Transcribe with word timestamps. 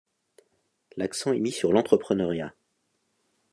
L'accent 0.97 1.31
est 1.31 1.39
mis 1.39 1.51
sur 1.51 1.71
l'entrepreneuriat. 1.71 2.55